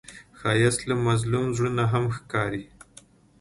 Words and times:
ښایست 0.39 0.81
له 0.89 0.95
مظلوم 1.05 1.45
زړه 1.57 1.69
نه 1.79 1.85
هم 1.93 2.05
ښکاري 2.15 2.63